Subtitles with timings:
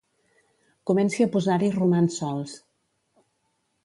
[0.91, 2.57] Comenci a posar-hi romans sols.